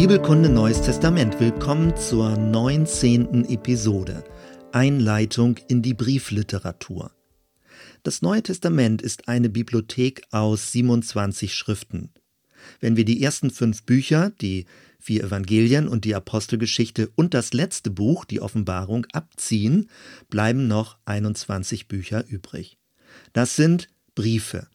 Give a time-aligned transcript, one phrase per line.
[0.00, 1.38] Bibelkunde Neues Testament.
[1.40, 3.44] Willkommen zur 19.
[3.50, 4.24] Episode.
[4.72, 7.10] Einleitung in die Briefliteratur.
[8.02, 12.14] Das Neue Testament ist eine Bibliothek aus 27 Schriften.
[12.80, 14.64] Wenn wir die ersten fünf Bücher, die
[14.98, 19.90] vier Evangelien und die Apostelgeschichte und das letzte Buch, die Offenbarung, abziehen,
[20.30, 22.78] bleiben noch 21 Bücher übrig.
[23.34, 24.66] Das sind Briefe.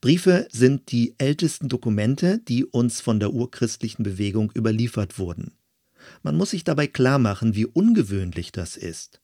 [0.00, 5.52] Briefe sind die ältesten Dokumente, die uns von der urchristlichen Bewegung überliefert wurden.
[6.22, 9.20] Man muss sich dabei klar machen, wie ungewöhnlich das ist.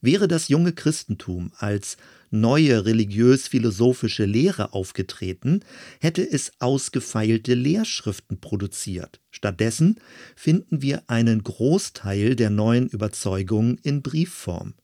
[0.00, 1.96] Wäre das junge Christentum als
[2.30, 5.60] neue religiös-philosophische Lehre aufgetreten,
[5.98, 9.20] hätte es ausgefeilte Lehrschriften produziert.
[9.30, 9.98] Stattdessen
[10.36, 14.74] finden wir einen Großteil der neuen Überzeugungen in Briefform.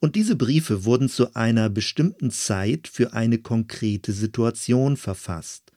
[0.00, 5.72] Und diese Briefe wurden zu einer bestimmten Zeit für eine konkrete Situation verfasst.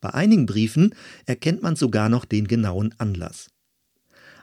[0.00, 0.94] Bei einigen Briefen
[1.26, 3.48] erkennt man sogar noch den genauen Anlass.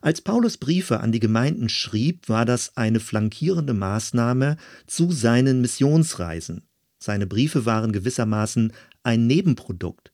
[0.01, 6.63] Als Paulus Briefe an die Gemeinden schrieb, war das eine flankierende Maßnahme zu seinen Missionsreisen.
[6.97, 8.73] Seine Briefe waren gewissermaßen
[9.03, 10.11] ein Nebenprodukt.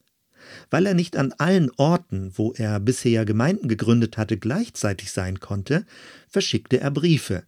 [0.70, 5.86] Weil er nicht an allen Orten, wo er bisher Gemeinden gegründet hatte, gleichzeitig sein konnte,
[6.28, 7.44] verschickte er Briefe.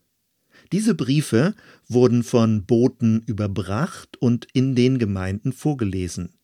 [0.71, 1.55] Diese Briefe
[1.87, 6.35] wurden von Boten überbracht und in den Gemeinden vorgelesen.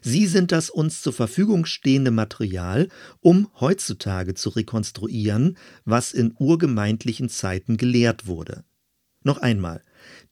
[0.00, 2.88] Sie sind das uns zur Verfügung stehende Material,
[3.20, 8.64] um heutzutage zu rekonstruieren, was in urgemeindlichen Zeiten gelehrt wurde.
[9.24, 9.82] Noch einmal,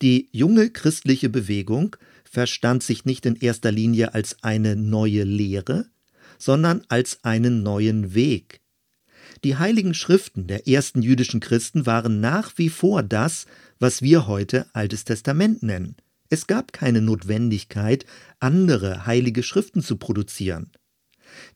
[0.02, 5.86] die junge christliche Bewegung verstand sich nicht in erster Linie als eine neue Lehre,
[6.38, 8.59] sondern als einen neuen Weg,
[9.44, 13.46] die heiligen Schriften der ersten jüdischen Christen waren nach wie vor das,
[13.78, 15.96] was wir heute Altes Testament nennen.
[16.28, 18.04] Es gab keine Notwendigkeit,
[18.38, 20.70] andere heilige Schriften zu produzieren.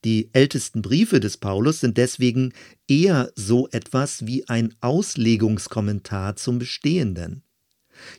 [0.05, 2.53] Die ältesten Briefe des Paulus sind deswegen
[2.89, 7.43] eher so etwas wie ein Auslegungskommentar zum Bestehenden.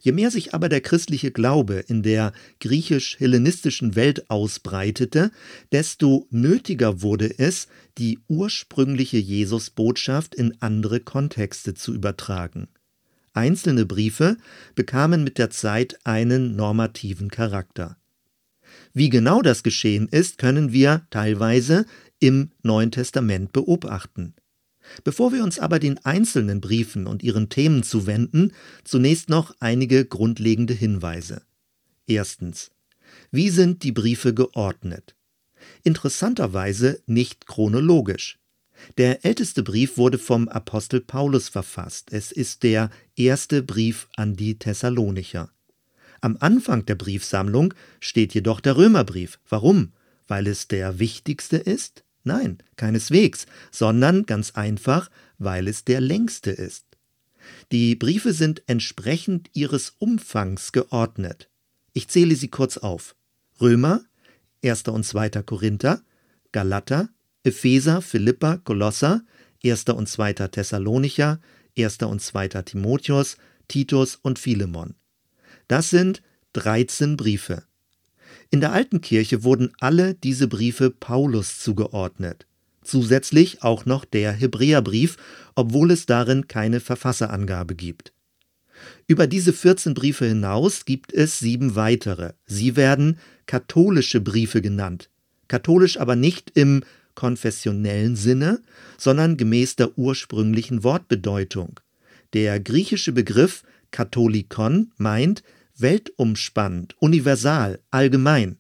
[0.02, 5.32] Je mehr sich aber der christliche Glaube in der griechisch-hellenistischen Welt ausbreitete,
[5.72, 12.68] desto nötiger wurde es, die ursprüngliche Jesusbotschaft in andere Kontexte zu übertragen.
[13.34, 14.38] Einzelne Briefe
[14.76, 17.98] bekamen mit der Zeit einen normativen Charakter.
[18.94, 21.86] Wie genau das geschehen ist, können wir teilweise
[22.20, 24.36] im Neuen Testament beobachten.
[25.04, 28.54] Bevor wir uns aber den einzelnen Briefen und ihren Themen zuwenden,
[28.84, 31.42] zunächst noch einige grundlegende Hinweise.
[32.08, 32.72] Erstens.
[33.32, 35.16] Wie sind die Briefe geordnet?
[35.84, 38.40] Interessanterweise nicht chronologisch.
[38.98, 42.12] Der älteste Brief wurde vom Apostel Paulus verfasst.
[42.12, 45.50] Es ist der erste Brief an die Thessalonicher.
[46.22, 49.40] Am Anfang der Briefsammlung steht jedoch der Römerbrief.
[49.48, 49.94] Warum?
[50.28, 52.05] Weil es der wichtigste ist?
[52.26, 56.86] Nein, keineswegs, sondern ganz einfach, weil es der längste ist.
[57.72, 61.50] Die Briefe sind entsprechend ihres Umfangs geordnet.
[61.94, 63.16] Ich zähle sie kurz auf.
[63.62, 64.04] Römer,
[64.64, 64.84] 1.
[64.88, 65.30] und 2.
[65.44, 66.02] Korinther,
[66.52, 67.10] Galater,
[67.44, 69.22] Epheser, Philippa, Kolosser,
[69.64, 69.86] 1.
[69.90, 70.34] und 2.
[70.34, 71.40] Thessalonicher,
[71.78, 71.98] 1.
[72.00, 72.48] und 2.
[72.64, 73.38] Timotheus,
[73.68, 74.96] Titus und Philemon.
[75.68, 77.64] Das sind 13 Briefe.
[78.56, 82.48] In der alten Kirche wurden alle diese Briefe Paulus zugeordnet.
[82.86, 85.18] Zusätzlich auch noch der Hebräerbrief,
[85.56, 88.14] obwohl es darin keine Verfasserangabe gibt.
[89.08, 92.32] Über diese 14 Briefe hinaus gibt es sieben weitere.
[92.46, 95.10] Sie werden katholische Briefe genannt.
[95.50, 96.82] Katholisch aber nicht im
[97.14, 98.62] konfessionellen Sinne,
[98.98, 101.82] sondern gemäß der ursprünglichen Wortbedeutung.
[102.32, 105.44] Der griechische Begriff Katholikon meint
[105.78, 108.58] weltumspannend, universal, allgemein.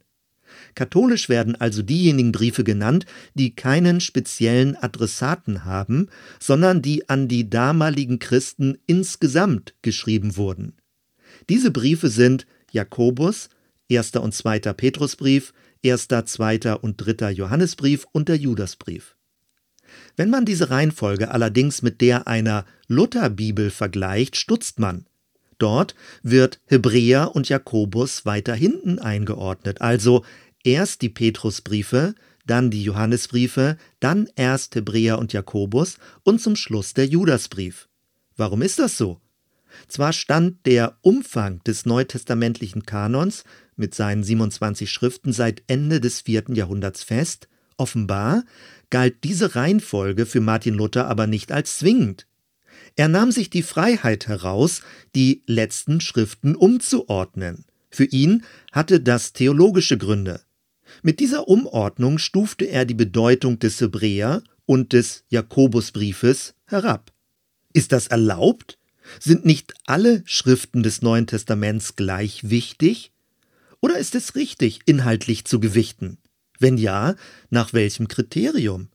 [0.73, 6.07] Katholisch werden also diejenigen Briefe genannt, die keinen speziellen Adressaten haben,
[6.39, 10.73] sondern die an die damaligen Christen insgesamt geschrieben wurden.
[11.49, 13.49] Diese Briefe sind Jakobus,
[13.91, 14.15] 1.
[14.17, 14.59] und 2.
[14.73, 15.53] Petrusbrief,
[15.85, 16.75] 1., 2.
[16.75, 17.31] und 3.
[17.31, 19.15] Johannesbrief und der Judasbrief.
[20.17, 25.05] Wenn man diese Reihenfolge allerdings mit der einer Lutherbibel vergleicht, stutzt man.
[25.57, 30.25] Dort wird Hebräer und Jakobus weiter hinten eingeordnet, also
[30.63, 32.15] erst die Petrusbriefe,
[32.45, 37.87] dann die Johannesbriefe, dann erst Hebräer und Jakobus und zum Schluss der Judasbrief.
[38.35, 39.21] Warum ist das so?
[39.87, 43.43] Zwar stand der Umfang des neutestamentlichen Kanons
[43.75, 48.43] mit seinen 27 Schriften seit Ende des vierten Jahrhunderts fest, offenbar
[48.89, 52.27] galt diese Reihenfolge für Martin Luther aber nicht als zwingend.
[52.95, 54.81] Er nahm sich die Freiheit heraus,
[55.15, 57.65] die letzten Schriften umzuordnen.
[57.89, 60.41] Für ihn hatte das theologische Gründe.
[61.01, 67.11] Mit dieser Umordnung stufte er die Bedeutung des Hebräer und des Jakobusbriefes herab.
[67.73, 68.79] Ist das erlaubt?
[69.19, 73.11] Sind nicht alle Schriften des Neuen Testaments gleich wichtig?
[73.81, 76.17] Oder ist es richtig, inhaltlich zu gewichten?
[76.59, 77.15] Wenn ja,
[77.49, 78.89] nach welchem Kriterium?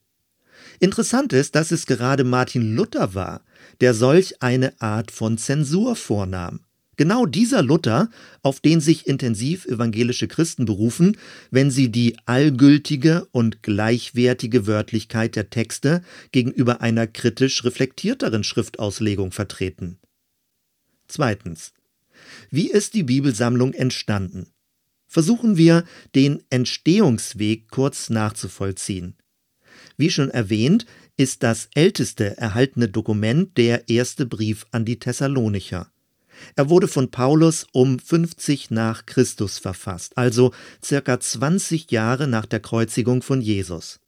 [0.81, 3.45] Interessant ist, dass es gerade Martin Luther war,
[3.83, 6.61] der solch eine Art von Zensur vornahm.
[6.97, 8.11] Genau dieser Luther,
[8.43, 11.19] auf den sich intensiv evangelische Christen berufen,
[11.51, 19.99] wenn sie die allgültige und gleichwertige Wörtlichkeit der Texte gegenüber einer kritisch reflektierteren Schriftauslegung vertreten.
[21.09, 21.73] Zweitens.
[22.51, 24.47] Wie ist die Bibelsammlung entstanden?
[25.07, 25.85] Versuchen wir,
[26.15, 29.17] den Entstehungsweg kurz nachzuvollziehen.
[30.01, 30.87] Wie schon erwähnt,
[31.19, 35.93] ist das älteste erhaltene Dokument der erste Brief an die Thessalonicher.
[36.57, 42.61] Er wurde von Paulus um 50 nach Christus verfasst, also circa 20 Jahre nach der
[42.61, 44.01] Kreuzigung von Jesus.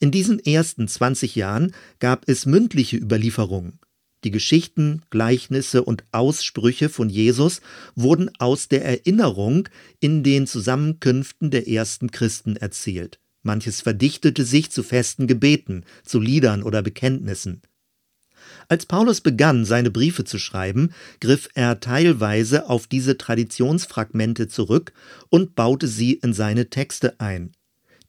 [0.00, 3.80] In diesen ersten 20 Jahren gab es mündliche Überlieferungen.
[4.24, 7.60] Die Geschichten, Gleichnisse und Aussprüche von Jesus
[7.94, 9.68] wurden aus der Erinnerung
[10.00, 13.20] in den Zusammenkünften der ersten Christen erzählt.
[13.48, 17.62] Manches verdichtete sich zu festen Gebeten, zu Liedern oder Bekenntnissen.
[18.68, 20.90] Als Paulus begann, seine Briefe zu schreiben,
[21.20, 24.92] griff er teilweise auf diese Traditionsfragmente zurück
[25.30, 27.52] und baute sie in seine Texte ein.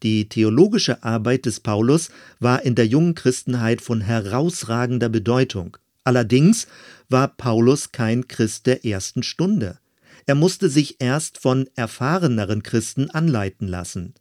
[0.02, 5.78] Die theologische Arbeit des Paulus war in der jungen Christenheit von herausragender Bedeutung.
[6.04, 6.66] Allerdings
[7.08, 9.78] war Paulus kein Christ der ersten Stunde.
[10.26, 14.14] Er musste sich erst von erfahreneren Christen anleiten lassen.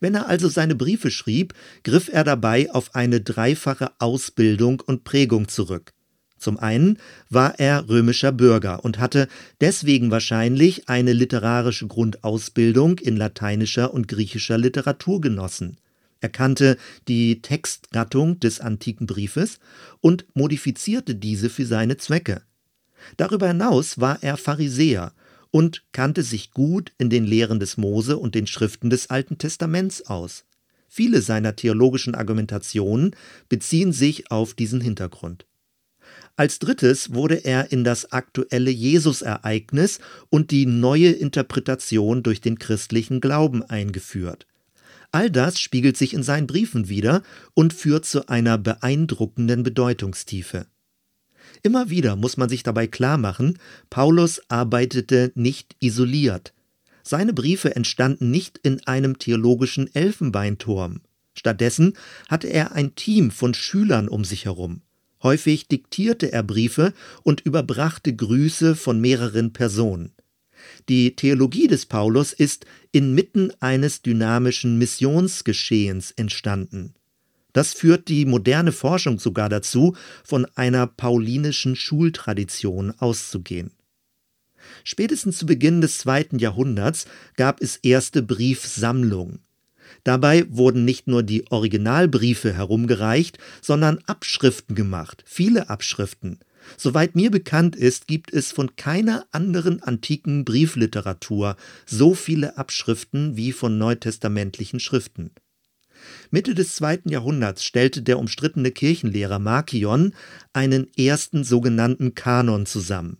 [0.00, 5.48] Wenn er also seine Briefe schrieb, griff er dabei auf eine dreifache Ausbildung und Prägung
[5.48, 5.92] zurück.
[6.38, 6.98] Zum einen
[7.30, 9.28] war er römischer Bürger und hatte
[9.60, 15.78] deswegen wahrscheinlich eine literarische Grundausbildung in lateinischer und griechischer Literatur genossen.
[16.20, 16.76] Er kannte
[17.08, 19.58] die Textgattung des antiken Briefes
[20.00, 22.42] und modifizierte diese für seine Zwecke.
[23.16, 25.12] Darüber hinaus war er Pharisäer
[25.56, 30.02] und kannte sich gut in den Lehren des Mose und den Schriften des Alten Testaments
[30.02, 30.44] aus.
[30.86, 33.16] Viele seiner theologischen Argumentationen
[33.48, 35.46] beziehen sich auf diesen Hintergrund.
[36.36, 39.98] Als drittes wurde er in das aktuelle Jesusereignis
[40.28, 44.46] und die neue Interpretation durch den christlichen Glauben eingeführt.
[45.10, 47.22] All das spiegelt sich in seinen Briefen wider
[47.54, 50.66] und führt zu einer beeindruckenden Bedeutungstiefe.
[51.62, 53.58] Immer wieder muss man sich dabei klar machen,
[53.90, 56.52] Paulus arbeitete nicht isoliert.
[57.02, 61.00] Seine Briefe entstanden nicht in einem theologischen Elfenbeinturm.
[61.34, 61.92] Stattdessen
[62.28, 64.82] hatte er ein Team von Schülern um sich herum.
[65.22, 70.12] Häufig diktierte er Briefe und überbrachte Grüße von mehreren Personen.
[70.88, 76.94] Die Theologie des Paulus ist inmitten eines dynamischen Missionsgeschehens entstanden.
[77.56, 83.70] Das führt die moderne Forschung sogar dazu, von einer paulinischen Schultradition auszugehen.
[84.84, 89.38] Spätestens zu Beginn des zweiten Jahrhunderts gab es erste Briefsammlungen.
[90.04, 96.40] Dabei wurden nicht nur die Originalbriefe herumgereicht, sondern Abschriften gemacht, viele Abschriften.
[96.76, 103.52] Soweit mir bekannt ist, gibt es von keiner anderen antiken Briefliteratur so viele Abschriften wie
[103.52, 105.30] von neutestamentlichen Schriften.
[106.30, 110.14] Mitte des zweiten Jahrhunderts stellte der umstrittene Kirchenlehrer Markion
[110.52, 113.18] einen ersten sogenannten Kanon zusammen.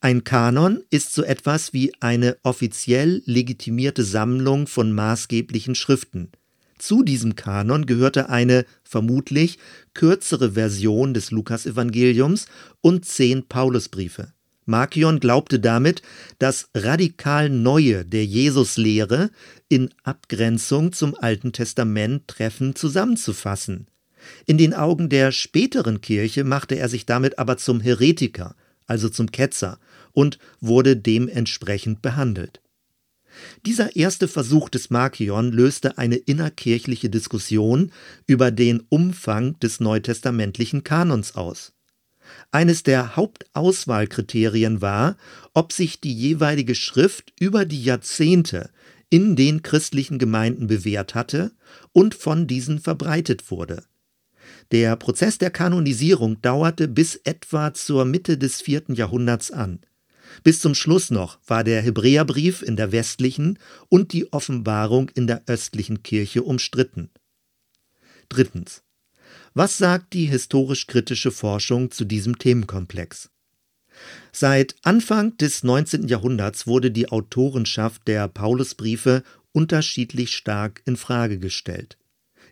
[0.00, 6.30] Ein Kanon ist so etwas wie eine offiziell legitimierte Sammlung von maßgeblichen Schriften.
[6.78, 9.58] Zu diesem Kanon gehörte eine vermutlich
[9.94, 12.46] kürzere Version des Lukasevangeliums
[12.80, 14.32] und zehn Paulusbriefe.
[14.66, 16.02] Markion glaubte damit,
[16.38, 19.30] das radikal Neue der Jesuslehre
[19.74, 23.88] in Abgrenzung zum Alten Testament treffend zusammenzufassen.
[24.46, 28.54] In den Augen der späteren Kirche machte er sich damit aber zum Heretiker,
[28.86, 29.80] also zum Ketzer,
[30.12, 32.60] und wurde dementsprechend behandelt.
[33.66, 37.90] Dieser erste Versuch des Markion löste eine innerkirchliche Diskussion
[38.28, 41.72] über den Umfang des neutestamentlichen Kanons aus.
[42.52, 45.16] Eines der Hauptauswahlkriterien war,
[45.52, 48.70] ob sich die jeweilige Schrift über die Jahrzehnte
[49.14, 51.52] in den christlichen Gemeinden bewährt hatte
[51.92, 53.84] und von diesen verbreitet wurde.
[54.72, 59.78] Der Prozess der Kanonisierung dauerte bis etwa zur Mitte des vierten Jahrhunderts an.
[60.42, 65.44] Bis zum Schluss noch war der Hebräerbrief in der westlichen und die Offenbarung in der
[65.46, 67.10] östlichen Kirche umstritten.
[68.28, 68.82] Drittens.
[69.52, 73.30] Was sagt die historisch-kritische Forschung zu diesem Themenkomplex?
[74.32, 76.08] Seit Anfang des 19.
[76.08, 79.22] Jahrhunderts wurde die Autorenschaft der Paulusbriefe
[79.52, 81.96] unterschiedlich stark in Frage gestellt.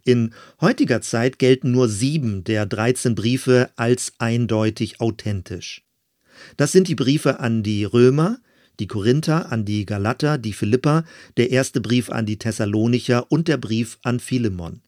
[0.04, 5.84] In heutiger Zeit gelten nur sieben der 13 Briefe als eindeutig authentisch.
[6.56, 8.38] Das sind die Briefe an die Römer,
[8.80, 11.04] die Korinther, an die Galater, die Philipper,
[11.36, 14.82] der erste Brief an die Thessalonicher und der Brief an Philemon.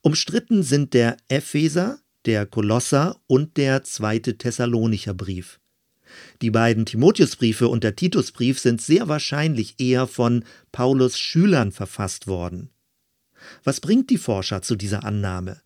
[0.00, 5.59] Umstritten sind der Epheser, der Kolosser und der zweite Thessalonicher Brief.
[6.42, 12.70] Die beiden Timotheusbriefe und der Titusbrief sind sehr wahrscheinlich eher von Paulus Schülern verfasst worden.
[13.64, 15.60] Was bringt die Forscher zu dieser Annahme?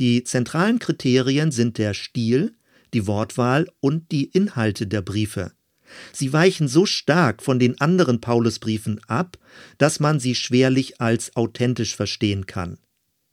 [0.00, 2.54] Die zentralen Kriterien sind der Stil,
[2.94, 5.52] die Wortwahl und die Inhalte der Briefe.
[6.12, 9.38] Sie weichen so stark von den anderen Paulusbriefen ab,
[9.78, 12.78] dass man sie schwerlich als authentisch verstehen kann.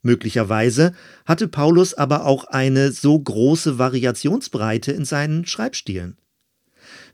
[0.01, 0.93] Möglicherweise
[1.25, 6.17] hatte Paulus aber auch eine so große Variationsbreite in seinen Schreibstilen.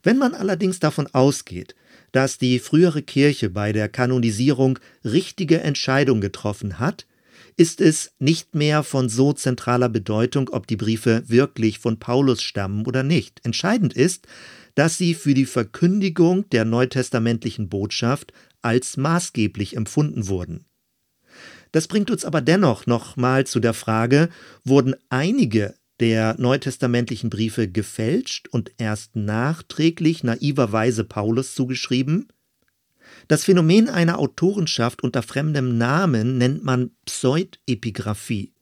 [0.02, 1.74] Wenn man allerdings davon ausgeht,
[2.10, 7.06] dass die frühere Kirche bei der Kanonisierung richtige Entscheidungen getroffen hat,
[7.56, 12.86] ist es nicht mehr von so zentraler Bedeutung, ob die Briefe wirklich von Paulus stammen
[12.86, 13.40] oder nicht.
[13.44, 14.26] Entscheidend ist,
[14.74, 18.32] dass sie für die Verkündigung der neutestamentlichen Botschaft
[18.62, 20.64] als maßgeblich empfunden wurden.
[21.72, 24.28] Das bringt uns aber dennoch nochmal zu der Frage,
[24.64, 32.28] wurden einige der neutestamentlichen Briefe gefälscht und erst nachträglich naiverweise Paulus zugeschrieben?
[33.28, 38.52] Das Phänomen einer Autorenschaft unter fremdem Namen nennt man Pseudepigraphie.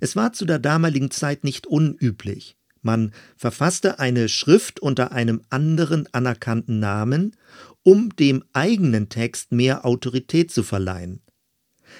[0.00, 2.56] Es war zu der damaligen Zeit nicht unüblich.
[2.82, 7.36] Man verfasste eine Schrift unter einem anderen anerkannten Namen,
[7.82, 11.22] um dem eigenen Text mehr Autorität zu verleihen.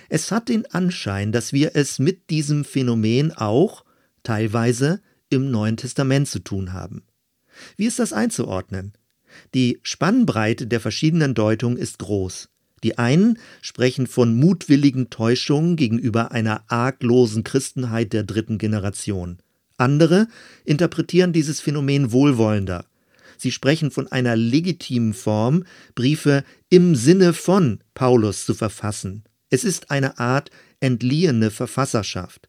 [0.09, 3.85] Es hat den Anschein, dass wir es mit diesem Phänomen auch
[4.23, 7.03] teilweise im Neuen Testament zu tun haben.
[7.77, 8.93] Wie ist das einzuordnen?
[9.55, 12.49] Die Spannbreite der verschiedenen Deutungen ist groß.
[12.83, 19.39] Die einen sprechen von mutwilligen Täuschungen gegenüber einer arglosen Christenheit der dritten Generation.
[19.77, 20.29] Andere
[20.65, 22.85] interpretieren dieses Phänomen wohlwollender.
[23.37, 29.25] Sie sprechen von einer legitimen Form, Briefe im Sinne von Paulus zu verfassen.
[29.51, 32.49] Es ist eine Art entliehene Verfasserschaft.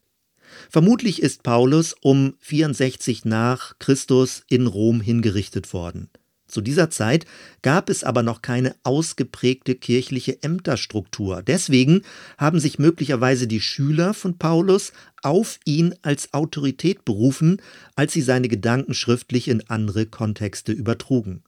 [0.69, 6.09] Vermutlich ist Paulus um 64 nach Christus in Rom hingerichtet worden.
[6.49, 7.25] Zu dieser Zeit
[7.61, 11.43] gab es aber noch keine ausgeprägte kirchliche Ämterstruktur.
[11.43, 12.01] Deswegen
[12.39, 14.91] haben sich möglicherweise die Schüler von Paulus
[15.21, 17.61] auf ihn als Autorität berufen,
[17.95, 21.43] als sie seine Gedanken schriftlich in andere Kontexte übertrugen.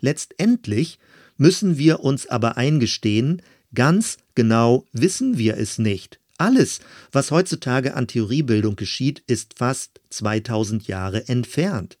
[0.00, 1.00] Letztendlich
[1.36, 3.42] müssen wir uns aber eingestehen,
[3.74, 6.20] ganz genau wissen wir es nicht.
[6.38, 6.78] Alles,
[7.10, 11.98] was heutzutage an Theoriebildung geschieht, ist fast 2000 Jahre entfernt.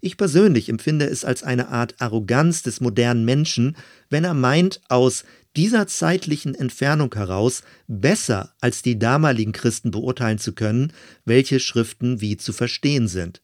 [0.00, 3.76] Ich persönlich empfinde es als eine Art Arroganz des modernen Menschen,
[4.08, 10.54] wenn er meint, aus dieser zeitlichen Entfernung heraus besser als die damaligen Christen beurteilen zu
[10.54, 10.92] können,
[11.24, 13.42] welche Schriften wie zu verstehen sind.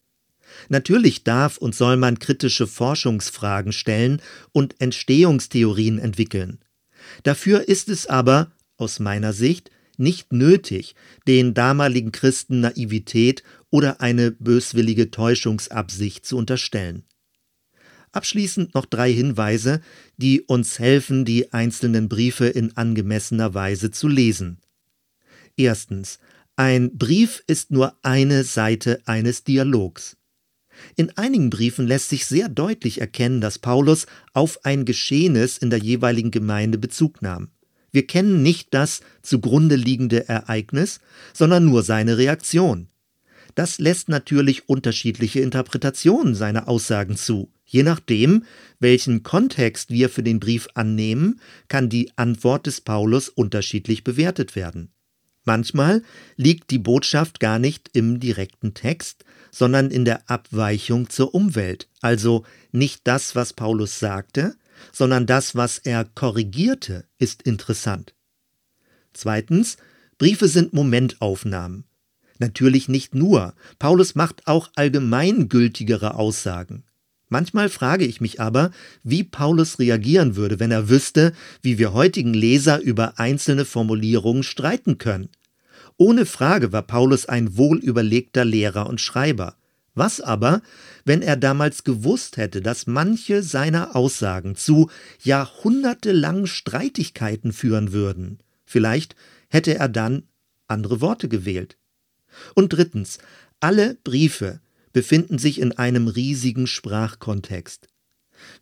[0.69, 6.61] Natürlich darf und soll man kritische Forschungsfragen stellen und Entstehungstheorien entwickeln.
[7.25, 10.95] Dafür ist es aber, aus meiner Sicht, nicht nötig,
[11.27, 17.05] den damaligen Christen Naivität oder eine böswillige Täuschungsabsicht zu unterstellen.
[18.13, 19.81] Abschließend noch drei Hinweise,
[20.17, 24.59] die uns helfen, die einzelnen Briefe in angemessener Weise zu lesen.
[25.57, 26.19] Erstens.
[26.57, 30.17] Ein Brief ist nur eine Seite eines Dialogs.
[30.95, 35.81] In einigen Briefen lässt sich sehr deutlich erkennen, dass Paulus auf ein Geschehnis in der
[35.81, 37.49] jeweiligen Gemeinde Bezug nahm.
[37.95, 40.99] Wir kennen nicht das zugrunde liegende Ereignis,
[41.33, 42.89] sondern nur seine Reaktion.
[43.55, 47.53] Das lässt natürlich unterschiedliche Interpretationen seiner Aussagen zu.
[47.65, 48.43] Je nachdem,
[48.81, 54.91] welchen Kontext wir für den Brief annehmen, kann die Antwort des Paulus unterschiedlich bewertet werden.
[55.45, 56.03] Manchmal
[56.35, 62.45] liegt die Botschaft gar nicht im direkten Text, sondern in der Abweichung zur Umwelt, also
[62.73, 64.57] nicht das, was Paulus sagte,
[64.93, 68.15] sondern das, was er korrigierte, ist interessant.
[69.13, 69.77] Zweitens,
[70.19, 71.85] Briefe sind Momentaufnahmen.
[72.39, 73.55] Natürlich nicht nur.
[73.79, 76.85] Paulus macht auch allgemeingültigere Aussagen.
[77.29, 78.71] Manchmal frage ich mich aber,
[79.03, 84.99] wie Paulus reagieren würde, wenn er wüsste, wie wir heutigen Leser über einzelne Formulierungen streiten
[84.99, 85.31] können.
[85.97, 89.57] Ohne Frage war Paulus ein wohlüberlegter Lehrer und Schreiber.
[89.95, 90.61] Was aber,
[91.05, 94.91] wenn er damals gewusst hätte, dass manche seiner Aussagen zu
[95.23, 98.39] jahrhundertelangen Streitigkeiten führen würden?
[98.65, 99.15] Vielleicht
[99.49, 100.25] hätte er dann
[100.67, 101.79] andere Worte gewählt.
[102.55, 103.19] Und drittens,
[103.61, 104.61] alle Briefe
[104.93, 107.89] befinden sich in einem riesigen Sprachkontext.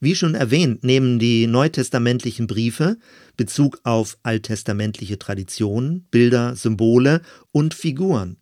[0.00, 2.98] Wie schon erwähnt, nehmen die neutestamentlichen Briefe
[3.36, 7.22] Bezug auf alttestamentliche Traditionen, Bilder, Symbole
[7.52, 8.36] und Figuren.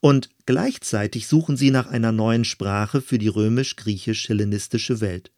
[0.00, 5.30] Und gleichzeitig suchen sie nach einer neuen Sprache für die römisch-griechisch-hellenistische Welt.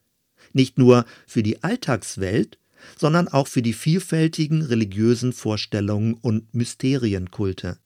[0.52, 2.58] Nicht nur für die Alltagswelt,
[2.98, 7.78] sondern auch für die vielfältigen religiösen Vorstellungen und Mysterienkulte.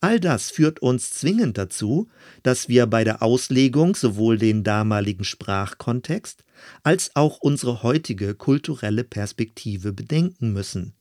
[0.00, 2.08] All das führt uns zwingend dazu,
[2.42, 6.44] dass wir bei der Auslegung sowohl den damaligen Sprachkontext
[6.82, 10.94] als auch unsere heutige kulturelle Perspektive bedenken müssen.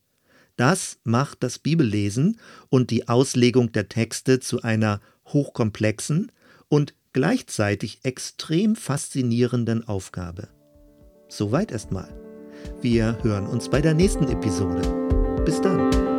[0.55, 6.31] Das macht das Bibellesen und die Auslegung der Texte zu einer hochkomplexen
[6.67, 10.49] und gleichzeitig extrem faszinierenden Aufgabe.
[11.27, 12.09] Soweit erstmal.
[12.81, 14.81] Wir hören uns bei der nächsten Episode.
[15.45, 16.12] Bis dann.